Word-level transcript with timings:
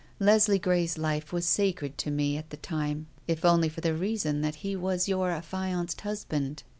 Leslie 0.19 0.57
Grey's 0.57 0.97
life 0.97 1.31
was 1.31 1.45
sacred 1.47 1.95
to 1.95 2.09
me 2.09 2.35
at 2.35 2.49
the 2.49 2.57
time 2.57 3.05
if 3.27 3.45
only 3.45 3.69
for 3.69 3.81
the 3.81 3.93
reason 3.93 4.41
that 4.41 4.55
he 4.65 4.75
was 4.75 5.07
your 5.07 5.29
affianced 5.29 6.01
husband. 6.01 6.63